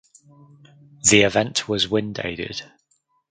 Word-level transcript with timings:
The 1.11 1.21
event 1.21 1.69
was 1.69 1.87
wind 1.87 2.19
aided. 2.23 2.63